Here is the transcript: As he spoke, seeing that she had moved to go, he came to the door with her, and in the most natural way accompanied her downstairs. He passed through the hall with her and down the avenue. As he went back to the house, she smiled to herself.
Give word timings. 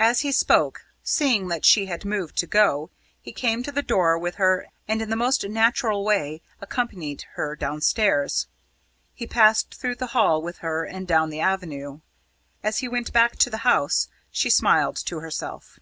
As 0.00 0.22
he 0.22 0.32
spoke, 0.32 0.80
seeing 1.04 1.46
that 1.46 1.64
she 1.64 1.86
had 1.86 2.04
moved 2.04 2.36
to 2.38 2.48
go, 2.48 2.90
he 3.22 3.30
came 3.32 3.62
to 3.62 3.70
the 3.70 3.80
door 3.80 4.18
with 4.18 4.34
her, 4.42 4.66
and 4.88 5.00
in 5.00 5.08
the 5.08 5.14
most 5.14 5.48
natural 5.48 6.04
way 6.04 6.42
accompanied 6.60 7.22
her 7.34 7.54
downstairs. 7.54 8.48
He 9.14 9.24
passed 9.24 9.72
through 9.76 9.94
the 9.94 10.08
hall 10.18 10.42
with 10.42 10.58
her 10.66 10.84
and 10.84 11.06
down 11.06 11.30
the 11.30 11.38
avenue. 11.38 12.00
As 12.64 12.78
he 12.78 12.88
went 12.88 13.12
back 13.12 13.36
to 13.36 13.48
the 13.48 13.58
house, 13.58 14.08
she 14.32 14.50
smiled 14.50 14.96
to 15.06 15.20
herself. 15.20 15.78